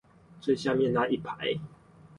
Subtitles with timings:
[0.39, 1.53] 最下面那一排